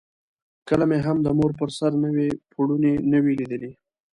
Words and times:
کله 0.67 0.83
مې 0.89 0.99
هم 1.05 1.17
د 1.25 1.27
مور 1.37 1.51
پر 1.59 1.69
سر 1.77 1.91
نوی 2.03 2.29
پوړونی 2.51 2.93
نه 3.11 3.17
وو 3.23 3.31
لیدلی. 3.39 3.71